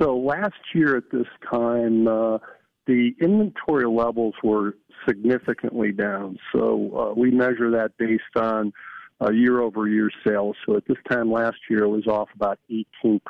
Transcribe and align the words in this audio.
so 0.00 0.16
last 0.16 0.54
year 0.74 0.96
at 0.96 1.10
this 1.10 1.26
time, 1.50 2.06
uh, 2.06 2.38
the 2.86 3.10
inventory 3.20 3.86
levels 3.86 4.34
were 4.42 4.76
significantly 5.06 5.92
down. 5.92 6.38
So 6.52 6.90
uh, 6.96 7.14
we 7.14 7.30
measure 7.30 7.70
that 7.72 7.92
based 7.98 8.36
on 8.36 8.72
uh, 9.20 9.30
year 9.30 9.60
over 9.60 9.88
year 9.88 10.10
sales. 10.26 10.56
So 10.64 10.76
at 10.76 10.86
this 10.86 10.96
time 11.10 11.30
last 11.30 11.58
year, 11.68 11.84
it 11.84 11.88
was 11.88 12.06
off 12.06 12.28
about 12.34 12.58
18% 12.70 13.20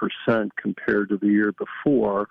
compared 0.60 1.08
to 1.08 1.16
the 1.16 1.26
year 1.26 1.52
before. 1.52 2.28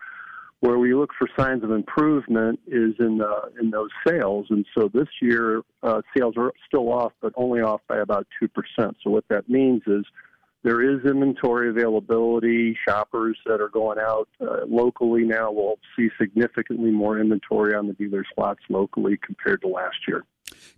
Where 0.59 0.79
we 0.79 0.95
look 0.95 1.11
for 1.17 1.27
signs 1.37 1.63
of 1.63 1.69
improvement 1.69 2.59
is 2.65 2.95
in 2.97 3.21
uh, 3.21 3.49
in 3.61 3.69
those 3.69 3.91
sales, 4.07 4.47
and 4.49 4.65
so 4.75 4.89
this 4.91 5.07
year 5.21 5.61
uh, 5.83 6.01
sales 6.17 6.33
are 6.35 6.51
still 6.65 6.91
off, 6.91 7.11
but 7.21 7.31
only 7.35 7.61
off 7.61 7.81
by 7.87 7.97
about 7.97 8.25
two 8.39 8.47
percent. 8.47 8.97
So 9.03 9.11
what 9.11 9.25
that 9.29 9.47
means 9.47 9.83
is 9.85 10.03
there 10.63 10.81
is 10.81 11.05
inventory 11.05 11.69
availability. 11.69 12.77
Shoppers 12.87 13.37
that 13.45 13.61
are 13.61 13.69
going 13.69 13.99
out 13.99 14.27
uh, 14.41 14.65
locally 14.67 15.23
now 15.23 15.51
will 15.51 15.79
see 15.95 16.09
significantly 16.19 16.91
more 16.91 17.19
inventory 17.19 17.75
on 17.75 17.87
the 17.87 17.93
dealer 17.93 18.25
slots 18.35 18.61
locally 18.69 19.17
compared 19.23 19.61
to 19.61 19.67
last 19.67 19.97
year. 20.07 20.25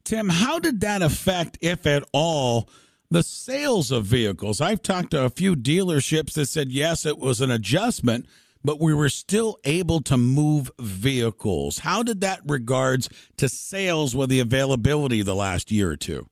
Tim, 0.03 0.29
how 0.29 0.59
did 0.59 0.81
that 0.81 1.01
affect, 1.01 1.57
if 1.61 1.85
at 1.85 2.03
all, 2.11 2.69
the 3.09 3.23
sales 3.23 3.91
of 3.91 4.05
vehicles? 4.05 4.61
I've 4.61 4.81
talked 4.81 5.11
to 5.11 5.23
a 5.23 5.29
few 5.29 5.55
dealerships 5.55 6.33
that 6.33 6.47
said 6.47 6.71
yes, 6.71 7.05
it 7.05 7.17
was 7.17 7.41
an 7.41 7.51
adjustment 7.51 8.27
but 8.63 8.79
we 8.79 8.93
were 8.93 9.09
still 9.09 9.57
able 9.63 10.01
to 10.01 10.17
move 10.17 10.71
vehicles. 10.79 11.79
How 11.79 12.03
did 12.03 12.21
that 12.21 12.41
regards 12.45 13.09
to 13.37 13.47
sales 13.47 14.15
with 14.15 14.29
the 14.29 14.39
availability 14.39 15.21
the 15.21 15.35
last 15.35 15.71
year 15.71 15.91
or 15.91 15.95
two? 15.95 16.27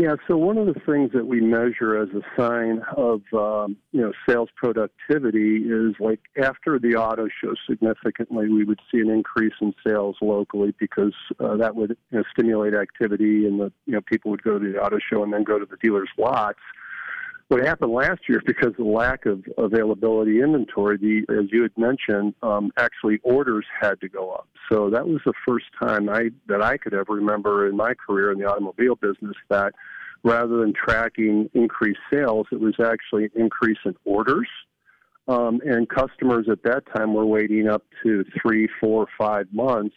Yeah, 0.00 0.14
so 0.28 0.36
one 0.36 0.58
of 0.58 0.66
the 0.66 0.80
things 0.86 1.10
that 1.12 1.26
we 1.26 1.40
measure 1.40 2.00
as 2.00 2.08
a 2.10 2.22
sign 2.40 2.82
of 2.96 3.20
um, 3.32 3.76
you 3.90 4.00
know 4.00 4.12
sales 4.28 4.48
productivity 4.54 5.64
is 5.64 5.96
like 5.98 6.20
after 6.40 6.78
the 6.78 6.94
auto 6.94 7.26
show 7.42 7.54
significantly, 7.68 8.48
we 8.48 8.62
would 8.62 8.78
see 8.92 9.00
an 9.00 9.10
increase 9.10 9.54
in 9.60 9.74
sales 9.84 10.14
locally 10.22 10.72
because 10.78 11.14
uh, 11.40 11.56
that 11.56 11.74
would 11.74 11.96
you 12.12 12.18
know, 12.18 12.22
stimulate 12.30 12.74
activity, 12.74 13.44
and 13.44 13.58
the 13.58 13.72
you 13.86 13.92
know 13.92 14.00
people 14.02 14.30
would 14.30 14.44
go 14.44 14.56
to 14.56 14.72
the 14.72 14.78
auto 14.78 14.98
show 15.00 15.24
and 15.24 15.32
then 15.32 15.42
go 15.42 15.58
to 15.58 15.66
the 15.66 15.76
dealer's 15.82 16.10
lots 16.16 16.60
what 17.48 17.64
happened 17.64 17.92
last 17.92 18.20
year, 18.28 18.42
because 18.44 18.68
of 18.68 18.76
the 18.76 18.84
lack 18.84 19.24
of 19.24 19.42
availability 19.56 20.40
inventory, 20.40 20.98
the 20.98 21.24
as 21.32 21.50
you 21.50 21.62
had 21.62 21.76
mentioned, 21.76 22.34
um, 22.42 22.70
actually 22.76 23.20
orders 23.22 23.64
had 23.80 24.00
to 24.00 24.08
go 24.08 24.30
up. 24.30 24.48
So 24.70 24.90
that 24.90 25.08
was 25.08 25.20
the 25.24 25.32
first 25.46 25.66
time 25.78 26.08
I 26.10 26.30
that 26.46 26.62
I 26.62 26.76
could 26.76 26.92
ever 26.92 27.14
remember 27.14 27.66
in 27.66 27.76
my 27.76 27.94
career 27.94 28.32
in 28.32 28.38
the 28.38 28.44
automobile 28.44 28.96
business 28.96 29.36
that 29.48 29.72
rather 30.22 30.58
than 30.58 30.74
tracking 30.74 31.48
increased 31.54 32.00
sales, 32.12 32.46
it 32.52 32.60
was 32.60 32.74
actually 32.80 33.24
an 33.24 33.30
increase 33.34 33.78
in 33.84 33.94
orders. 34.04 34.48
Um, 35.26 35.60
and 35.64 35.88
customers 35.88 36.48
at 36.50 36.62
that 36.64 36.84
time 36.94 37.12
were 37.12 37.26
waiting 37.26 37.68
up 37.68 37.84
to 38.02 38.24
three, 38.40 38.66
four, 38.80 39.06
five 39.18 39.46
months 39.52 39.94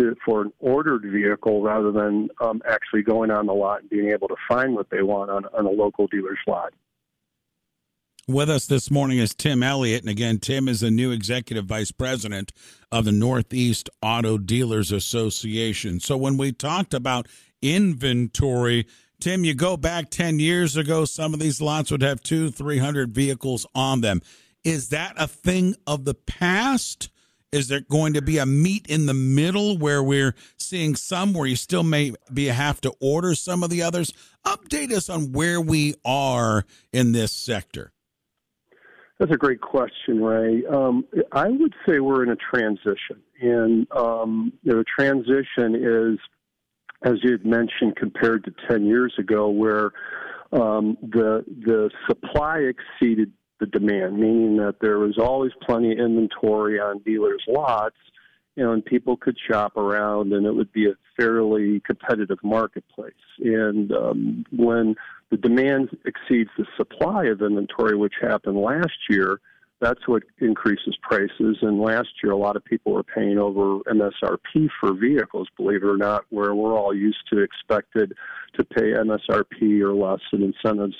to 0.00 0.16
for 0.24 0.42
an 0.42 0.52
ordered 0.58 1.02
vehicle 1.02 1.62
rather 1.62 1.92
than 1.92 2.28
um, 2.40 2.62
actually 2.68 3.02
going 3.02 3.30
on 3.30 3.46
the 3.46 3.52
lot 3.52 3.80
and 3.80 3.90
being 3.90 4.10
able 4.10 4.28
to 4.28 4.36
find 4.48 4.74
what 4.74 4.90
they 4.90 5.02
want 5.02 5.30
on, 5.30 5.44
on 5.46 5.66
a 5.66 5.70
local 5.70 6.06
dealer's 6.08 6.38
lot. 6.46 6.72
With 8.26 8.48
us 8.48 8.66
this 8.66 8.90
morning 8.90 9.18
is 9.18 9.34
Tim 9.34 9.62
Elliott. 9.62 10.02
And 10.02 10.10
again, 10.10 10.38
Tim 10.38 10.68
is 10.68 10.80
the 10.80 10.90
new 10.90 11.10
executive 11.10 11.64
vice 11.64 11.90
president 11.90 12.52
of 12.92 13.04
the 13.04 13.12
Northeast 13.12 13.90
Auto 14.02 14.38
Dealers 14.38 14.92
Association. 14.92 15.98
So 15.98 16.16
when 16.16 16.36
we 16.36 16.52
talked 16.52 16.94
about 16.94 17.26
inventory, 17.60 18.86
Tim, 19.20 19.44
you 19.44 19.54
go 19.54 19.76
back 19.76 20.10
10 20.10 20.38
years 20.38 20.76
ago, 20.76 21.04
some 21.04 21.34
of 21.34 21.40
these 21.40 21.60
lots 21.60 21.90
would 21.90 22.02
have 22.02 22.22
two, 22.22 22.50
300 22.50 23.12
vehicles 23.12 23.66
on 23.74 24.00
them. 24.00 24.22
Is 24.62 24.90
that 24.90 25.14
a 25.16 25.26
thing 25.26 25.74
of 25.86 26.04
the 26.04 26.14
past? 26.14 27.10
Is 27.52 27.66
there 27.66 27.80
going 27.80 28.12
to 28.12 28.22
be 28.22 28.38
a 28.38 28.46
meet 28.46 28.86
in 28.86 29.06
the 29.06 29.14
middle 29.14 29.76
where 29.76 30.04
we're 30.04 30.36
seeing 30.56 30.94
some 30.94 31.32
where 31.34 31.48
you 31.48 31.56
still 31.56 31.82
may 31.82 32.12
be 32.32 32.46
have 32.46 32.80
to 32.82 32.92
order 33.00 33.34
some 33.34 33.64
of 33.64 33.70
the 33.70 33.82
others? 33.82 34.12
Update 34.46 34.92
us 34.92 35.10
on 35.10 35.32
where 35.32 35.60
we 35.60 35.96
are 36.04 36.64
in 36.92 37.10
this 37.10 37.32
sector. 37.32 37.92
That's 39.18 39.32
a 39.32 39.36
great 39.36 39.60
question, 39.60 40.22
Ray. 40.22 40.64
Um, 40.64 41.04
I 41.32 41.48
would 41.48 41.74
say 41.86 41.98
we're 41.98 42.22
in 42.22 42.30
a 42.30 42.36
transition, 42.36 43.20
and 43.40 43.86
um, 43.90 44.52
you 44.62 44.72
know, 44.72 44.78
the 44.78 44.84
transition 44.84 45.74
is, 45.74 46.18
as 47.02 47.14
you 47.22 47.32
had 47.32 47.44
mentioned, 47.44 47.96
compared 47.96 48.44
to 48.44 48.54
ten 48.68 48.86
years 48.86 49.12
ago, 49.18 49.50
where 49.50 49.90
um, 50.52 50.96
the 51.02 51.44
the 51.66 51.90
supply 52.06 52.60
exceeded 52.60 53.32
the 53.60 53.66
demand, 53.66 54.18
meaning 54.18 54.56
that 54.56 54.76
there 54.80 54.98
was 54.98 55.18
always 55.18 55.52
plenty 55.62 55.92
of 55.92 55.98
inventory 55.98 56.80
on 56.80 56.98
dealers' 57.00 57.44
lots, 57.46 57.96
you 58.56 58.64
know, 58.64 58.72
and 58.72 58.84
people 58.84 59.16
could 59.16 59.36
shop 59.50 59.76
around, 59.76 60.32
and 60.32 60.46
it 60.46 60.52
would 60.52 60.72
be 60.72 60.86
a 60.86 60.94
fairly 61.16 61.80
competitive 61.80 62.38
marketplace. 62.42 63.12
And 63.38 63.92
um, 63.92 64.44
when 64.50 64.96
the 65.30 65.36
demand 65.36 65.96
exceeds 66.04 66.50
the 66.58 66.66
supply 66.76 67.26
of 67.26 67.42
inventory, 67.42 67.96
which 67.96 68.14
happened 68.20 68.56
last 68.56 68.98
year, 69.08 69.40
that's 69.80 70.06
what 70.06 70.22
increases 70.38 70.96
prices. 71.00 71.58
And 71.62 71.80
last 71.80 72.08
year, 72.22 72.32
a 72.32 72.36
lot 72.36 72.56
of 72.56 72.64
people 72.64 72.92
were 72.92 73.02
paying 73.02 73.38
over 73.38 73.78
MSRP 73.84 74.68
for 74.78 74.92
vehicles, 74.92 75.48
believe 75.56 75.82
it 75.82 75.88
or 75.88 75.96
not, 75.96 76.24
where 76.28 76.54
we're 76.54 76.76
all 76.76 76.94
used 76.94 77.22
to 77.32 77.38
expected 77.38 78.12
to 78.58 78.64
pay 78.64 78.92
MSRP 78.92 79.80
or 79.80 79.94
less 79.94 80.20
in 80.32 80.42
incentives 80.42 80.96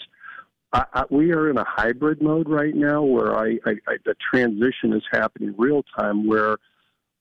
I, 0.73 0.85
I, 0.95 1.05
we 1.11 1.33
are 1.33 1.51
in 1.51 1.59
a 1.59 1.65
hybrid 1.67 2.23
mode 2.23 2.49
right 2.49 2.75
now 2.75 3.03
where 3.03 3.37
I, 3.37 3.59
I, 3.67 3.71
I, 3.89 3.97
the 4.05 4.15
transition 4.33 4.93
is 4.93 5.03
happening 5.11 5.55
real 5.59 5.85
time. 5.99 6.27
Where 6.27 6.57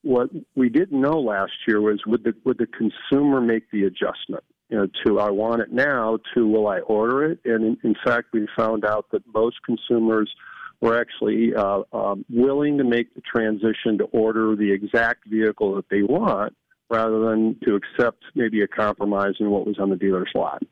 what 0.04 0.30
we 0.56 0.70
didn't 0.70 1.00
know 1.00 1.20
last 1.20 1.54
year 1.68 1.82
was 1.82 2.02
would 2.06 2.24
the 2.24 2.34
would 2.46 2.58
the 2.58 2.68
consumer 2.68 3.42
make 3.42 3.70
the 3.72 3.84
adjustment, 3.84 4.44
you 4.70 4.78
know, 4.78 4.88
to 5.06 5.20
I 5.20 5.32
want 5.32 5.62
it 5.62 5.72
now 5.72 6.20
to 6.36 6.48
will 6.48 6.68
I 6.68 6.80
order 6.80 7.32
it? 7.32 7.40
And 7.46 7.64
in, 7.66 7.78
in 7.84 7.96
fact, 8.06 8.28
we 8.34 8.48
found 8.56 8.86
out 8.86 9.08
that 9.12 9.24
most 9.34 9.58
consumers 9.66 10.34
were 10.82 11.00
actually 11.00 11.54
uh, 11.56 11.82
um, 11.92 12.24
willing 12.30 12.78
to 12.78 12.84
make 12.84 13.14
the 13.14 13.22
transition 13.22 13.98
to 13.98 14.06
order 14.06 14.56
the 14.56 14.72
exact 14.72 15.28
vehicle 15.28 15.76
that 15.76 15.90
they 15.90 16.04
want 16.04 16.56
rather 16.90 17.20
than 17.20 17.58
to 17.66 17.76
accept 17.76 18.24
maybe 18.34 18.62
a 18.62 18.68
compromise 18.68 19.34
in 19.40 19.50
what 19.50 19.68
was 19.68 19.78
on 19.80 19.90
the 19.90 19.96
dealer's 19.96 20.32
lot. 20.34 20.64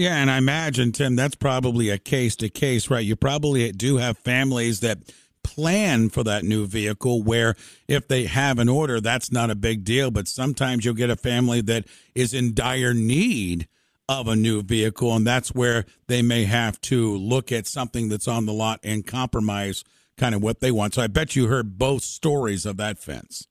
Yeah, 0.00 0.16
and 0.16 0.30
I 0.30 0.38
imagine, 0.38 0.92
Tim, 0.92 1.14
that's 1.14 1.34
probably 1.34 1.90
a 1.90 1.98
case 1.98 2.34
to 2.36 2.48
case, 2.48 2.88
right? 2.88 3.04
You 3.04 3.16
probably 3.16 3.70
do 3.70 3.98
have 3.98 4.16
families 4.16 4.80
that 4.80 4.96
plan 5.44 6.08
for 6.08 6.24
that 6.24 6.42
new 6.42 6.66
vehicle 6.66 7.22
where 7.22 7.54
if 7.86 8.08
they 8.08 8.24
have 8.24 8.58
an 8.58 8.70
order, 8.70 9.02
that's 9.02 9.30
not 9.30 9.50
a 9.50 9.54
big 9.54 9.84
deal. 9.84 10.10
But 10.10 10.26
sometimes 10.26 10.86
you'll 10.86 10.94
get 10.94 11.10
a 11.10 11.16
family 11.16 11.60
that 11.60 11.84
is 12.14 12.32
in 12.32 12.54
dire 12.54 12.94
need 12.94 13.68
of 14.08 14.26
a 14.26 14.34
new 14.34 14.62
vehicle, 14.62 15.14
and 15.14 15.26
that's 15.26 15.54
where 15.54 15.84
they 16.06 16.22
may 16.22 16.44
have 16.44 16.80
to 16.80 17.14
look 17.18 17.52
at 17.52 17.66
something 17.66 18.08
that's 18.08 18.26
on 18.26 18.46
the 18.46 18.54
lot 18.54 18.80
and 18.82 19.06
compromise 19.06 19.84
kind 20.16 20.34
of 20.34 20.42
what 20.42 20.60
they 20.60 20.70
want. 20.70 20.94
So 20.94 21.02
I 21.02 21.08
bet 21.08 21.36
you 21.36 21.48
heard 21.48 21.76
both 21.76 22.04
stories 22.04 22.64
of 22.64 22.78
that 22.78 22.98
fence. 22.98 23.46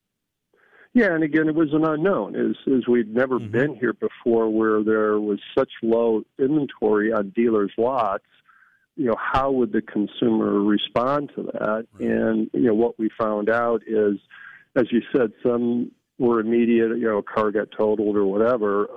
Yeah, 0.93 1.13
and 1.13 1.23
again, 1.23 1.47
it 1.47 1.55
was 1.55 1.71
an 1.71 1.85
unknown, 1.85 2.35
as 2.35 2.55
as 2.67 2.87
we'd 2.87 3.13
never 3.13 3.39
mm-hmm. 3.39 3.51
been 3.51 3.75
here 3.75 3.93
before, 3.93 4.49
where 4.49 4.83
there 4.83 5.19
was 5.19 5.39
such 5.57 5.69
low 5.83 6.23
inventory 6.39 7.13
on 7.13 7.29
dealers' 7.29 7.71
lots. 7.77 8.23
You 8.95 9.05
know, 9.05 9.15
how 9.17 9.51
would 9.51 9.71
the 9.71 9.81
consumer 9.81 10.59
respond 10.61 11.31
to 11.35 11.43
that? 11.43 11.85
Right. 11.93 12.09
And 12.09 12.49
you 12.53 12.63
know, 12.63 12.73
what 12.73 12.97
we 12.97 13.09
found 13.19 13.49
out 13.49 13.81
is, 13.85 14.17
as 14.75 14.91
you 14.91 15.01
said, 15.15 15.31
some 15.43 15.91
were 16.17 16.39
immediate. 16.39 16.97
You 16.97 17.07
know, 17.07 17.17
a 17.19 17.23
car 17.23 17.51
got 17.51 17.69
totaled 17.71 18.17
or 18.17 18.25
whatever. 18.25 18.87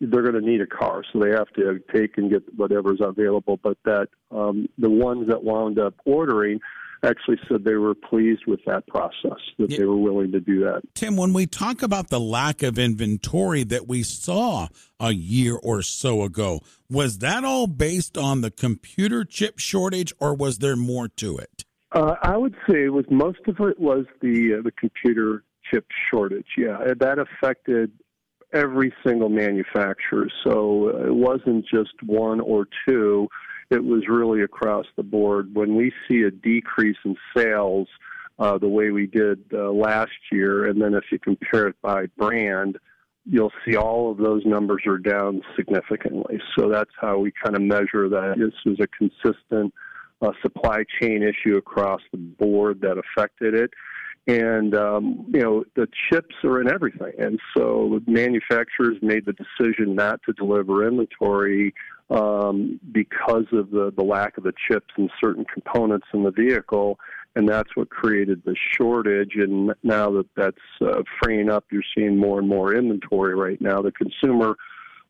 They're 0.00 0.22
going 0.22 0.34
to 0.34 0.40
need 0.46 0.60
a 0.60 0.66
car, 0.66 1.04
so 1.10 1.20
they 1.20 1.30
have 1.30 1.48
to 1.54 1.80
take 1.94 2.18
and 2.18 2.28
get 2.28 2.42
whatever's 2.54 3.00
available. 3.00 3.56
But 3.62 3.78
that 3.84 4.08
um, 4.32 4.68
the 4.78 4.90
ones 4.90 5.28
that 5.28 5.44
wound 5.44 5.78
up 5.78 5.94
ordering 6.04 6.60
actually 7.02 7.38
said 7.48 7.64
they 7.64 7.74
were 7.74 7.94
pleased 7.94 8.42
with 8.46 8.60
that 8.66 8.86
process, 8.86 9.38
that 9.58 9.70
yeah. 9.70 9.78
they 9.78 9.84
were 9.84 9.96
willing 9.96 10.32
to 10.32 10.40
do 10.40 10.60
that. 10.60 10.82
Tim, 10.94 11.16
when 11.16 11.32
we 11.32 11.46
talk 11.46 11.82
about 11.82 12.08
the 12.08 12.20
lack 12.20 12.62
of 12.62 12.78
inventory 12.78 13.64
that 13.64 13.86
we 13.86 14.02
saw 14.02 14.68
a 14.98 15.12
year 15.12 15.56
or 15.56 15.82
so 15.82 16.22
ago, 16.22 16.60
was 16.90 17.18
that 17.18 17.44
all 17.44 17.66
based 17.66 18.16
on 18.16 18.40
the 18.40 18.50
computer 18.50 19.24
chip 19.24 19.58
shortage 19.58 20.12
or 20.18 20.34
was 20.34 20.58
there 20.58 20.76
more 20.76 21.08
to 21.08 21.38
it? 21.38 21.64
Uh, 21.92 22.14
I 22.22 22.36
would 22.36 22.54
say 22.68 22.84
it 22.84 22.92
was 22.92 23.04
most 23.10 23.38
of 23.46 23.60
it 23.60 23.78
was 23.78 24.04
the 24.20 24.56
uh, 24.58 24.62
the 24.62 24.72
computer 24.72 25.44
chip 25.70 25.86
shortage. 26.10 26.46
Yeah, 26.58 26.78
that 26.98 27.18
affected 27.18 27.92
every 28.52 28.92
single 29.06 29.28
manufacturer. 29.28 30.28
So 30.44 30.90
uh, 30.90 31.06
it 31.06 31.14
wasn't 31.14 31.64
just 31.66 31.94
one 32.04 32.40
or 32.40 32.66
two 32.88 33.28
it 33.70 33.84
was 33.84 34.08
really 34.08 34.42
across 34.42 34.86
the 34.96 35.02
board. 35.02 35.54
When 35.54 35.74
we 35.74 35.92
see 36.08 36.22
a 36.22 36.30
decrease 36.30 36.96
in 37.04 37.16
sales, 37.36 37.88
uh, 38.38 38.58
the 38.58 38.68
way 38.68 38.90
we 38.90 39.06
did 39.06 39.40
uh, 39.52 39.70
last 39.70 40.12
year, 40.30 40.66
and 40.66 40.80
then 40.80 40.94
if 40.94 41.04
you 41.10 41.18
compare 41.18 41.68
it 41.68 41.76
by 41.82 42.06
brand, 42.18 42.78
you'll 43.24 43.52
see 43.64 43.76
all 43.76 44.10
of 44.10 44.18
those 44.18 44.42
numbers 44.44 44.82
are 44.86 44.98
down 44.98 45.42
significantly. 45.56 46.38
So 46.56 46.68
that's 46.68 46.90
how 47.00 47.18
we 47.18 47.32
kind 47.42 47.56
of 47.56 47.62
measure 47.62 48.08
that. 48.08 48.36
This 48.38 48.54
was 48.64 48.78
a 48.78 48.86
consistent 48.86 49.72
a 50.22 50.32
supply 50.40 50.84
chain 51.00 51.22
issue 51.22 51.56
across 51.56 52.00
the 52.10 52.18
board 52.18 52.80
that 52.80 52.96
affected 52.98 53.54
it. 53.54 53.70
And, 54.28 54.74
um, 54.74 55.26
you 55.32 55.40
know, 55.40 55.64
the 55.76 55.86
chips 56.10 56.34
are 56.42 56.60
in 56.60 56.68
everything. 56.68 57.12
And 57.18 57.38
so 57.56 58.00
manufacturers 58.06 58.96
made 59.00 59.24
the 59.24 59.34
decision 59.34 59.94
not 59.94 60.20
to 60.26 60.32
deliver 60.32 60.86
inventory 60.86 61.74
um, 62.10 62.80
because 62.92 63.46
of 63.52 63.70
the, 63.70 63.92
the 63.96 64.04
lack 64.04 64.38
of 64.38 64.44
the 64.44 64.52
chips 64.68 64.94
and 64.96 65.10
certain 65.20 65.44
components 65.44 66.06
in 66.12 66.22
the 66.22 66.30
vehicle. 66.30 66.98
And 67.34 67.48
that's 67.48 67.76
what 67.76 67.90
created 67.90 68.42
the 68.44 68.56
shortage. 68.72 69.32
And 69.34 69.74
now 69.82 70.10
that 70.12 70.26
that's 70.36 70.56
uh, 70.80 71.02
freeing 71.22 71.50
up, 71.50 71.64
you're 71.70 71.82
seeing 71.96 72.16
more 72.16 72.38
and 72.38 72.48
more 72.48 72.74
inventory 72.74 73.34
right 73.34 73.60
now. 73.60 73.82
The 73.82 73.92
consumer 73.92 74.56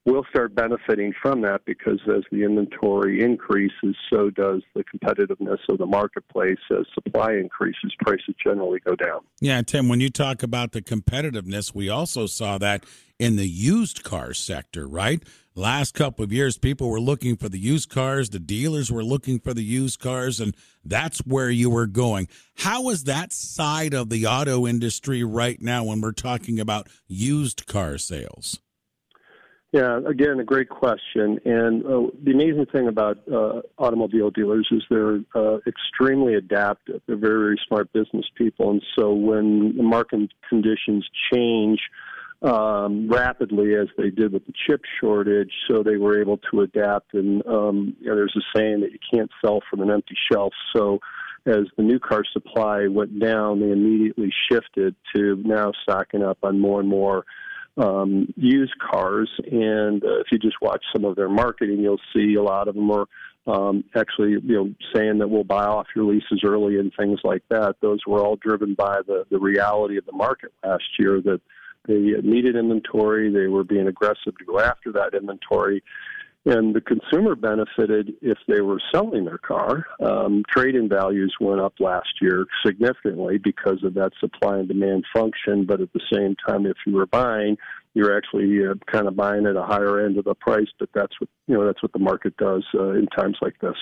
we'll 0.07 0.25
start 0.31 0.55
benefiting 0.55 1.13
from 1.21 1.43
that 1.43 1.65
because 1.67 2.01
as 2.09 2.23
the 2.31 2.45
inventory 2.45 3.23
increases, 3.23 3.97
so 4.09 4.31
does 4.31 4.63
the 4.75 4.85
competitiveness 4.85 5.59
of 5.69 5.79
the 5.79 5.87
marketplace. 5.87 6.59
As 6.71 6.87
supply 6.95 7.33
increases, 7.33 7.93
prices 7.99 8.35
generally 8.43 8.81
go 8.81 8.95
down. 8.95 9.21
Yeah, 9.41 9.61
Tim, 9.63 9.89
when 9.89 10.01
you 10.01 10.09
talk 10.09 10.43
about 10.43 10.73
the 10.73 10.81
competitiveness, 10.81 11.75
we 11.75 11.89
also 11.89 12.27
saw 12.27 12.57
that 12.59 12.85
in 13.19 13.37
the 13.37 13.49
used 13.49 14.05
car 14.05 14.33
sector, 14.33 14.87
right? 14.87 15.23
Last 15.59 15.95
couple 15.95 16.23
of 16.23 16.35
years, 16.35 16.59
people 16.59 16.91
were 16.91 17.01
looking 17.01 17.35
for 17.35 17.49
the 17.49 17.59
used 17.59 17.89
cars, 17.89 18.29
the 18.29 18.39
dealers 18.39 18.93
were 18.93 19.03
looking 19.03 19.41
for 19.41 19.55
the 19.55 19.63
used 19.63 19.99
cars, 19.99 20.39
and 20.39 20.55
that's 20.85 21.21
where 21.21 21.49
you 21.49 21.71
were 21.71 21.87
going. 21.87 22.29
How 22.57 22.91
is 22.91 23.05
that 23.05 23.33
side 23.33 23.95
of 23.95 24.11
the 24.11 24.27
auto 24.27 24.67
industry 24.67 25.25
right 25.25 25.59
now 25.59 25.85
when 25.85 26.03
we're 26.03 26.13
talking 26.13 26.61
about 26.61 26.91
used 27.09 27.67
car 27.67 27.97
sales? 27.97 28.61
Yeah, 29.73 29.99
again, 30.07 30.41
a 30.41 30.45
great 30.45 30.69
question. 30.69 31.41
And 31.47 31.87
uh, 31.87 32.11
the 32.23 32.33
amazing 32.33 32.67
thing 32.67 32.89
about 32.89 33.17
uh, 33.27 33.63
automobile 33.79 34.31
dealers 34.31 34.69
is 34.71 34.83
they're 34.91 35.21
uh, 35.35 35.61
extremely 35.67 36.35
adaptive. 36.35 37.01
They're 37.07 37.17
very, 37.17 37.39
very 37.39 37.61
smart 37.67 37.91
business 37.95 38.27
people. 38.37 38.73
And 38.73 38.83
so 38.99 39.15
when 39.15 39.75
the 39.75 39.83
market 39.83 40.31
conditions 40.51 41.09
change 41.33 41.81
um, 42.43 43.09
rapidly, 43.09 43.75
as 43.75 43.89
they 43.97 44.11
did 44.11 44.33
with 44.33 44.47
the 44.47 44.53
chip 44.67 44.83
shortage, 45.01 45.53
so 45.69 45.83
they 45.83 45.97
were 45.97 46.21
able 46.21 46.39
to 46.51 46.61
adapt. 46.61 47.15
And 47.15 47.47
um, 47.47 47.97
you 48.01 48.09
know, 48.09 48.17
there's 48.17 48.37
a 48.37 48.59
saying 48.59 48.81
that 48.81 48.93
you 48.93 48.99
can't 49.13 49.31
sell 49.45 49.61
from 49.71 49.81
an 49.81 49.91
empty 49.91 50.17
shelf. 50.31 50.53
So 50.75 51.01
as 51.47 51.65
the 51.77 51.83
new 51.83 51.99
car 51.99 52.23
supply 52.33 52.89
went 52.89 53.19
down, 53.21 53.61
they 53.61 53.71
immediately 53.71 54.33
shifted 54.51 54.95
to 55.15 55.37
now 55.45 55.73
stocking 55.83 56.23
up 56.23 56.39
on 56.43 56.61
more 56.61 56.81
and 56.81 56.89
more 56.89 57.25
um, 57.79 58.33
used 58.37 58.75
cars. 58.79 59.31
And 59.51 60.03
uh, 60.05 60.21
if 60.21 60.27
you 60.33 60.39
just 60.39 60.57
watch 60.61 60.85
some 60.95 61.05
of 61.05 61.17
their 61.17 61.29
marketing, 61.29 61.81
you'll 61.81 62.01
see 62.15 62.35
a 62.35 62.43
lot 62.43 62.69
of 62.69 62.75
them 62.75 62.91
are 62.91 63.07
um, 63.47 63.85
actually, 63.95 64.31
you 64.31 64.55
know, 64.55 64.75
saying 64.95 65.19
that 65.19 65.29
we'll 65.29 65.45
buy 65.45 65.65
off 65.65 65.87
your 65.95 66.05
leases 66.05 66.43
early 66.45 66.79
and 66.81 66.93
things 66.99 67.21
like 67.23 67.45
that. 67.49 67.77
Those 67.81 68.01
were 68.07 68.21
all 68.21 68.37
driven 68.37 68.75
by 68.75 69.01
the 69.07 69.25
the 69.31 69.39
reality 69.39 69.97
of 69.99 70.05
the 70.05 70.13
market 70.13 70.53
last 70.65 70.85
year 70.99 71.21
that 71.23 71.41
they 71.87 72.13
needed 72.23 72.57
inventory. 72.57 73.33
They 73.33 73.47
were 73.47 73.65
being 73.65 73.87
aggressive 73.87 74.37
to 74.39 74.45
go 74.45 74.61
after 74.61 74.93
that 74.93 75.15
inventory. 75.15 75.83
And 76.47 76.77
the 76.77 76.81
consumer 76.81 77.35
benefited 77.35 78.15
if 78.23 78.39
they 78.47 78.61
were 78.61 78.81
selling 78.95 79.25
their 79.25 79.39
car. 79.39 79.85
Um, 80.01 80.45
trade-in 80.49 80.89
values 80.89 81.35
went 81.41 81.61
up 81.61 81.75
last 81.81 82.09
year 82.23 82.47
significantly 82.65 83.39
because 83.39 83.83
of 83.83 83.95
that 83.95 84.13
supply 84.21 84.59
and 84.59 84.69
demand 84.69 85.07
function. 85.13 85.67
But 85.67 85.81
at 85.81 85.93
the 85.93 86.01
same 86.13 86.37
time, 86.47 86.65
if 86.65 86.77
you 86.87 86.95
were 86.95 87.07
buying, 87.07 87.57
you're 87.95 88.17
actually 88.17 88.65
uh, 88.65 88.75
kind 88.87 89.09
of 89.09 89.17
buying 89.17 89.45
at 89.45 89.57
a 89.57 89.65
higher 89.65 90.07
end 90.07 90.19
of 90.19 90.25
the 90.25 90.37
price. 90.37 90.69
But 90.79 90.91
that's 90.95 91.21
what 91.21 91.29
you 91.49 91.55
know. 91.55 91.67
That's 91.67 91.83
what 91.83 91.93
the 91.93 91.99
market 91.99 92.37
does 92.37 92.65
uh, 92.75 92.91
in 92.91 93.09
times 93.09 93.39
like 93.43 93.59
this. 93.61 93.77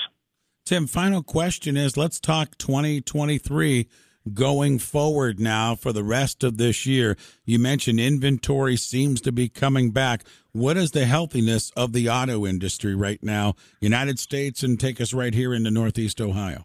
Tim, 0.65 0.87
final 0.87 1.23
question 1.23 1.77
is: 1.77 1.99
Let's 1.99 2.19
talk 2.19 2.57
2023 2.57 3.89
going 4.33 4.79
forward 4.79 5.39
now 5.39 5.75
for 5.75 5.93
the 5.93 6.05
rest 6.05 6.43
of 6.43 6.57
this 6.57 6.87
year? 6.87 7.17
You 7.45 7.59
mentioned 7.59 8.01
inventory 8.01 8.77
seems 8.77 9.21
to 9.23 9.33
be 9.33 9.49
coming 9.49 9.91
back. 9.91 10.25
What 10.53 10.77
is 10.77 10.93
the 10.93 11.07
healthiness 11.07 11.71
of 11.77 11.93
the 11.93 12.09
auto 12.09 12.47
industry 12.47 12.95
right 12.95 13.23
now, 13.23 13.55
United 13.81 14.19
States, 14.19 14.63
and 14.63 14.79
take 14.79 15.01
us 15.01 15.13
right 15.13 15.35
here 15.35 15.53
into 15.53 15.71
Northeast 15.71 16.21
Ohio? 16.21 16.65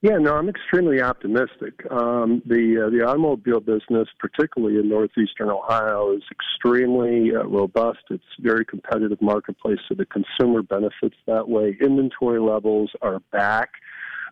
Yeah, 0.00 0.16
no, 0.18 0.34
I'm 0.34 0.48
extremely 0.48 1.02
optimistic. 1.02 1.84
Um, 1.90 2.40
the 2.46 2.86
uh, 2.86 2.90
the 2.90 3.04
automobile 3.04 3.58
business, 3.58 4.06
particularly 4.20 4.78
in 4.78 4.88
northeastern 4.88 5.50
Ohio, 5.50 6.12
is 6.12 6.22
extremely 6.30 7.34
uh, 7.34 7.42
robust. 7.42 7.98
It's 8.08 8.22
a 8.38 8.42
very 8.42 8.64
competitive 8.64 9.20
marketplace, 9.20 9.80
so 9.88 9.96
the 9.96 10.06
consumer 10.06 10.62
benefits 10.62 11.16
that 11.26 11.48
way. 11.48 11.76
Inventory 11.80 12.38
levels 12.38 12.92
are 13.02 13.18
back. 13.32 13.70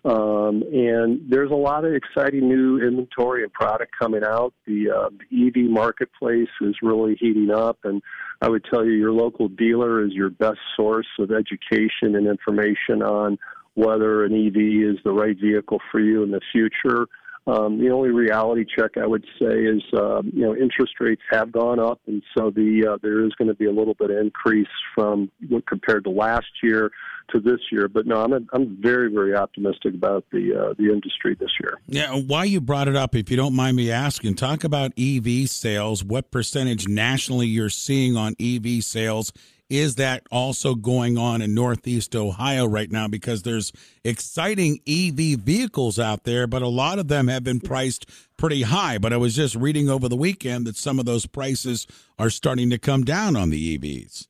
Um, 0.06 0.62
and 0.72 1.20
there's 1.28 1.50
a 1.50 1.56
lot 1.56 1.84
of 1.84 1.92
exciting 1.92 2.48
new 2.48 2.80
inventory 2.80 3.42
and 3.42 3.52
product 3.52 3.90
coming 3.98 4.22
out. 4.22 4.54
The, 4.64 4.88
uh, 4.88 5.08
the 5.10 5.48
EV 5.48 5.68
marketplace 5.68 6.48
is 6.60 6.76
really 6.80 7.16
heating 7.18 7.50
up, 7.50 7.78
and 7.82 8.00
I 8.40 8.48
would 8.48 8.64
tell 8.70 8.84
you 8.84 8.92
your 8.92 9.10
local 9.10 9.48
dealer 9.48 10.04
is 10.04 10.12
your 10.12 10.30
best 10.30 10.60
source 10.76 11.08
of 11.18 11.32
education 11.32 12.14
and 12.14 12.28
information 12.28 13.02
on 13.02 13.36
whether 13.74 14.24
an 14.24 14.32
EV 14.32 14.94
is 14.94 15.02
the 15.02 15.10
right 15.10 15.36
vehicle 15.36 15.80
for 15.90 15.98
you 15.98 16.22
in 16.22 16.30
the 16.30 16.40
future. 16.52 17.08
Um, 17.48 17.78
the 17.78 17.90
only 17.90 18.10
reality 18.10 18.64
check 18.64 18.96
I 18.96 19.06
would 19.06 19.24
say 19.38 19.64
is, 19.64 19.80
uh, 19.94 20.22
you 20.22 20.42
know, 20.42 20.56
interest 20.56 20.94
rates 20.98 21.22
have 21.30 21.52
gone 21.52 21.78
up, 21.78 22.00
and 22.08 22.20
so 22.36 22.50
the 22.50 22.88
uh, 22.90 22.98
there 23.02 23.24
is 23.24 23.32
going 23.34 23.46
to 23.46 23.54
be 23.54 23.66
a 23.66 23.72
little 23.72 23.94
bit 23.94 24.10
of 24.10 24.16
increase 24.16 24.66
from 24.96 25.30
what 25.48 25.64
compared 25.64 26.02
to 26.04 26.10
last 26.10 26.46
year 26.60 26.90
to 27.32 27.38
this 27.38 27.60
year. 27.70 27.86
But 27.86 28.04
no, 28.04 28.20
I'm 28.20 28.48
I'm 28.52 28.76
very 28.80 29.12
very 29.12 29.36
optimistic 29.36 29.94
about 29.94 30.24
the 30.32 30.54
uh, 30.54 30.74
the 30.76 30.86
industry 30.92 31.36
this 31.38 31.52
year. 31.62 31.78
Yeah, 31.86 32.16
why 32.16 32.44
you 32.44 32.60
brought 32.60 32.88
it 32.88 32.96
up, 32.96 33.14
if 33.14 33.30
you 33.30 33.36
don't 33.36 33.54
mind 33.54 33.76
me 33.76 33.92
asking, 33.92 34.34
talk 34.34 34.64
about 34.64 34.92
EV 34.98 35.48
sales. 35.48 36.02
What 36.02 36.32
percentage 36.32 36.88
nationally 36.88 37.46
you're 37.46 37.70
seeing 37.70 38.16
on 38.16 38.34
EV 38.40 38.82
sales? 38.82 39.32
Is 39.68 39.96
that 39.96 40.22
also 40.30 40.76
going 40.76 41.18
on 41.18 41.42
in 41.42 41.52
Northeast 41.52 42.14
Ohio 42.14 42.66
right 42.66 42.90
now? 42.90 43.08
Because 43.08 43.42
there's 43.42 43.72
exciting 44.04 44.78
EV 44.86 45.40
vehicles 45.40 45.98
out 45.98 46.22
there, 46.22 46.46
but 46.46 46.62
a 46.62 46.68
lot 46.68 47.00
of 47.00 47.08
them 47.08 47.26
have 47.26 47.42
been 47.42 47.58
priced 47.58 48.08
pretty 48.36 48.62
high. 48.62 48.98
But 48.98 49.12
I 49.12 49.16
was 49.16 49.34
just 49.34 49.56
reading 49.56 49.88
over 49.88 50.08
the 50.08 50.16
weekend 50.16 50.66
that 50.66 50.76
some 50.76 51.00
of 51.00 51.04
those 51.04 51.26
prices 51.26 51.86
are 52.16 52.30
starting 52.30 52.70
to 52.70 52.78
come 52.78 53.02
down 53.02 53.34
on 53.34 53.50
the 53.50 53.76
EVs. 53.76 54.28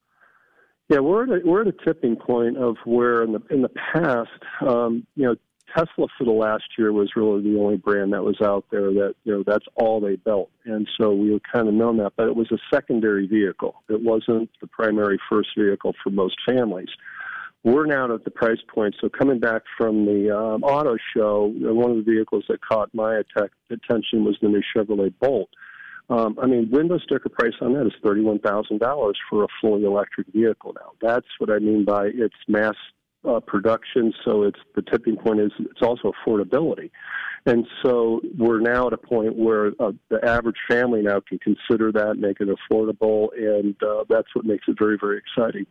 Yeah, 0.88 1.00
we're 1.00 1.24
at 1.24 1.42
a, 1.42 1.46
we're 1.46 1.62
at 1.62 1.66
a 1.66 1.84
tipping 1.84 2.16
point 2.16 2.56
of 2.56 2.76
where 2.84 3.22
in 3.22 3.32
the 3.32 3.42
in 3.50 3.60
the 3.60 3.68
past, 3.68 4.30
um, 4.60 5.06
you 5.16 5.24
know, 5.24 5.36
Tesla 5.76 6.06
for 6.16 6.24
the 6.24 6.30
last 6.30 6.64
year 6.78 6.92
was 6.92 7.10
really 7.16 7.42
the 7.42 7.58
only 7.58 7.76
brand 7.76 8.12
that 8.12 8.24
was 8.24 8.40
out 8.40 8.64
there 8.70 8.92
that 8.92 9.14
you 9.24 9.32
know 9.32 9.44
that's 9.46 9.66
all 9.74 10.00
they 10.00 10.16
built, 10.16 10.50
and 10.64 10.88
so 10.98 11.12
we 11.12 11.32
had 11.32 11.42
kind 11.52 11.68
of 11.68 11.74
known 11.74 11.98
that. 11.98 12.12
But 12.16 12.28
it 12.28 12.36
was 12.36 12.50
a 12.52 12.58
secondary 12.72 13.26
vehicle; 13.26 13.82
it 13.88 14.00
wasn't 14.00 14.50
the 14.60 14.66
primary 14.66 15.18
first 15.30 15.50
vehicle 15.56 15.94
for 16.02 16.10
most 16.10 16.36
families. 16.48 16.88
We're 17.64 17.86
now 17.86 18.14
at 18.14 18.24
the 18.24 18.30
price 18.30 18.60
point. 18.72 18.94
So 19.00 19.08
coming 19.08 19.40
back 19.40 19.62
from 19.76 20.06
the 20.06 20.36
um, 20.36 20.62
auto 20.62 20.96
show, 21.16 21.52
one 21.56 21.90
of 21.90 21.96
the 21.96 22.12
vehicles 22.12 22.44
that 22.48 22.60
caught 22.60 22.94
my 22.94 23.20
attention 23.70 24.24
was 24.24 24.36
the 24.40 24.48
new 24.48 24.62
Chevrolet 24.74 25.12
Bolt 25.20 25.48
um, 26.08 26.38
I 26.40 26.46
mean, 26.46 26.70
window 26.70 26.98
sticker 26.98 27.28
price 27.28 27.54
on 27.60 27.72
that 27.74 27.86
is 27.86 27.92
thirty-one 28.04 28.38
thousand 28.38 28.78
dollars 28.78 29.18
for 29.28 29.44
a 29.44 29.48
fully 29.60 29.84
electric 29.84 30.28
vehicle. 30.28 30.74
Now, 30.74 30.92
that's 31.00 31.26
what 31.38 31.50
I 31.50 31.58
mean 31.58 31.84
by 31.84 32.06
its 32.06 32.34
mass 32.46 32.76
uh, 33.26 33.40
production. 33.40 34.12
So 34.24 34.44
it's 34.44 34.58
the 34.74 34.82
tipping 34.82 35.16
point 35.16 35.40
is 35.40 35.50
it's 35.58 35.82
also 35.82 36.12
affordability, 36.12 36.90
and 37.46 37.66
so 37.82 38.20
we're 38.36 38.60
now 38.60 38.88
at 38.88 38.92
a 38.92 38.98
point 38.98 39.36
where 39.36 39.72
uh, 39.78 39.92
the 40.10 40.24
average 40.24 40.56
family 40.68 41.02
now 41.02 41.20
can 41.28 41.38
consider 41.38 41.92
that, 41.92 42.16
make 42.18 42.40
it 42.40 42.48
affordable, 42.48 43.28
and 43.36 43.74
uh, 43.82 44.04
that's 44.08 44.28
what 44.34 44.44
makes 44.44 44.64
it 44.68 44.76
very, 44.78 44.98
very 45.00 45.18
exciting. 45.18 45.66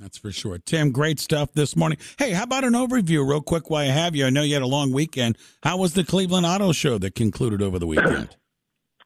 That's 0.00 0.18
for 0.18 0.32
sure. 0.32 0.58
Tim, 0.58 0.90
great 0.90 1.20
stuff 1.20 1.52
this 1.52 1.76
morning. 1.76 1.98
Hey, 2.18 2.32
how 2.32 2.42
about 2.42 2.64
an 2.64 2.72
overview, 2.72 3.28
real 3.28 3.40
quick, 3.40 3.70
while 3.70 3.84
I 3.84 3.92
have 3.92 4.16
you? 4.16 4.26
I 4.26 4.30
know 4.30 4.42
you 4.42 4.54
had 4.54 4.62
a 4.62 4.66
long 4.66 4.92
weekend. 4.92 5.38
How 5.62 5.76
was 5.76 5.94
the 5.94 6.02
Cleveland 6.02 6.46
Auto 6.46 6.72
Show 6.72 6.98
that 6.98 7.14
concluded 7.14 7.62
over 7.62 7.78
the 7.78 7.86
weekend? 7.86 8.36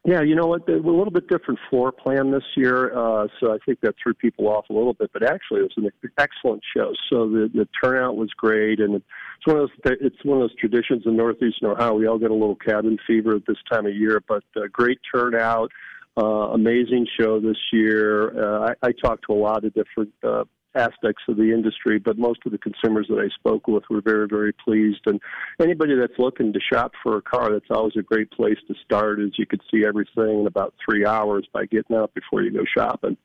Yeah, 0.05 0.21
you 0.21 0.33
know 0.33 0.47
what? 0.47 0.67
A 0.69 0.77
little 0.77 1.11
bit 1.11 1.27
different 1.27 1.59
floor 1.69 1.91
plan 1.91 2.31
this 2.31 2.43
year, 2.55 2.97
uh, 2.97 3.27
so 3.39 3.53
I 3.53 3.57
think 3.65 3.81
that 3.81 3.95
threw 4.01 4.13
people 4.13 4.47
off 4.47 4.65
a 4.69 4.73
little 4.73 4.93
bit. 4.93 5.11
But 5.11 5.23
actually, 5.23 5.59
it 5.59 5.71
was 5.75 5.91
an 6.03 6.11
excellent 6.17 6.63
show. 6.75 6.93
So 7.09 7.27
the 7.29 7.49
the 7.53 7.67
turnout 7.83 8.15
was 8.15 8.29
great, 8.31 8.79
and 8.79 8.95
it's 8.95 9.05
one 9.45 9.57
of 9.57 9.69
those 9.83 9.97
it's 9.99 10.23
one 10.23 10.41
of 10.41 10.43
those 10.43 10.55
traditions 10.55 11.03
in 11.05 11.17
Northeastern 11.17 11.71
Ohio. 11.71 11.95
We 11.95 12.07
all 12.07 12.17
get 12.17 12.31
a 12.31 12.33
little 12.33 12.55
cabin 12.55 12.97
fever 13.05 13.35
at 13.35 13.45
this 13.45 13.57
time 13.69 13.85
of 13.87 13.93
year, 13.93 14.23
but 14.25 14.43
uh, 14.55 14.61
great 14.71 14.99
turnout. 15.13 15.69
Uh, 16.17 16.53
amazing 16.53 17.05
show 17.19 17.41
this 17.41 17.57
year. 17.73 18.31
Uh, 18.41 18.73
I, 18.81 18.87
I 18.87 18.91
talked 18.93 19.25
to 19.27 19.33
a 19.33 19.39
lot 19.39 19.65
of 19.65 19.73
different 19.73 20.13
uh, 20.23 20.45
aspects 20.75 21.23
of 21.27 21.37
the 21.37 21.51
industry, 21.51 21.99
but 21.99 22.17
most 22.17 22.39
of 22.45 22.51
the 22.51 22.57
consumers 22.57 23.07
that 23.09 23.19
I 23.19 23.27
spoke 23.35 23.67
with 23.67 23.83
were 23.89 24.01
very, 24.01 24.27
very 24.27 24.53
pleased. 24.53 25.01
And 25.05 25.19
anybody 25.61 25.95
that's 25.95 26.17
looking 26.17 26.53
to 26.53 26.59
shop 26.59 26.93
for 27.01 27.17
a 27.17 27.21
car, 27.21 27.51
that's 27.51 27.69
always 27.69 27.95
a 27.97 28.03
great 28.03 28.31
place 28.31 28.57
to 28.67 28.75
start, 28.83 29.19
as 29.19 29.37
you 29.37 29.45
could 29.45 29.61
see 29.71 29.85
everything 29.85 30.41
in 30.41 30.47
about 30.47 30.73
three 30.83 31.05
hours 31.05 31.47
by 31.51 31.65
getting 31.65 31.95
out 31.95 32.13
before 32.13 32.41
you 32.41 32.51
go 32.51 32.63
shopping. 32.77 33.17